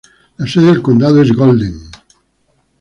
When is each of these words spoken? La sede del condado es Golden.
La 0.37 0.47
sede 0.47 0.65
del 0.65 0.81
condado 0.81 1.21
es 1.21 1.31
Golden. 1.31 1.91